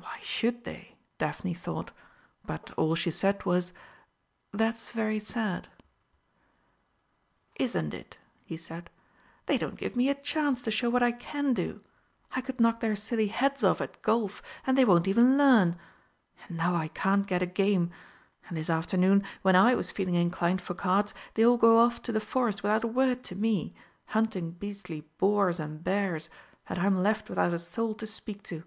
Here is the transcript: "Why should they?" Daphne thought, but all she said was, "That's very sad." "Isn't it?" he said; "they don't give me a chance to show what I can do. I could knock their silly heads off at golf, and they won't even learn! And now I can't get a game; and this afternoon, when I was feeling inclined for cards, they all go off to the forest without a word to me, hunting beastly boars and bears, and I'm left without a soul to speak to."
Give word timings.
"Why 0.00 0.26
should 0.40 0.64
they?" 0.64 0.96
Daphne 1.18 1.54
thought, 1.54 1.90
but 2.46 2.70
all 2.78 2.94
she 2.94 3.10
said 3.10 3.44
was, 3.44 3.72
"That's 4.52 4.90
very 4.92 5.18
sad." 5.18 5.68
"Isn't 7.56 7.92
it?" 7.94 8.18
he 8.44 8.56
said; 8.56 8.90
"they 9.46 9.58
don't 9.58 9.76
give 9.76 9.96
me 9.96 10.08
a 10.08 10.14
chance 10.14 10.60
to 10.62 10.70
show 10.70 10.90
what 10.90 11.02
I 11.02 11.12
can 11.12 11.52
do. 11.52 11.82
I 12.32 12.40
could 12.40 12.58
knock 12.60 12.80
their 12.80 12.96
silly 12.96 13.28
heads 13.28 13.62
off 13.62 13.80
at 13.80 14.00
golf, 14.02 14.42
and 14.66 14.76
they 14.76 14.84
won't 14.84 15.06
even 15.08 15.36
learn! 15.38 15.76
And 16.48 16.56
now 16.56 16.74
I 16.74 16.88
can't 16.88 17.26
get 17.26 17.42
a 17.42 17.46
game; 17.46 17.90
and 18.48 18.56
this 18.56 18.70
afternoon, 18.70 19.22
when 19.42 19.56
I 19.56 19.74
was 19.74 19.90
feeling 19.92 20.14
inclined 20.14 20.62
for 20.62 20.74
cards, 20.74 21.12
they 21.34 21.44
all 21.44 21.58
go 21.58 21.78
off 21.78 22.02
to 22.02 22.12
the 22.12 22.20
forest 22.20 22.62
without 22.62 22.84
a 22.84 22.88
word 22.88 23.22
to 23.24 23.34
me, 23.36 23.74
hunting 24.06 24.52
beastly 24.52 25.02
boars 25.18 25.60
and 25.60 25.84
bears, 25.84 26.28
and 26.68 26.78
I'm 26.78 26.96
left 26.96 27.28
without 27.28 27.52
a 27.52 27.58
soul 27.58 27.94
to 27.96 28.06
speak 28.06 28.42
to." 28.44 28.64